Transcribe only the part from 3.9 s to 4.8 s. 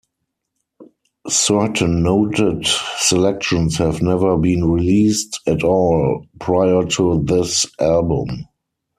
never been